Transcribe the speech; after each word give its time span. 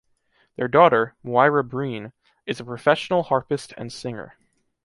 Their 0.55 0.67
daughter, 0.67 1.13
Moira 1.21 1.63
Breen, 1.63 2.11
is 2.47 2.59
a 2.59 2.65
professional 2.65 3.21
harpist 3.21 3.71
and 3.77 3.93
singer. 3.93 4.33